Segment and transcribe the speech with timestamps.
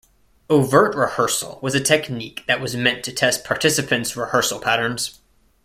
[0.49, 5.19] Overt-Rehearsal was a technique that was meant to test participants' rehearsal patterns.